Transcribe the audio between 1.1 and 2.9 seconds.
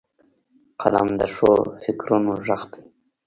د ښو فکرونو غږ دی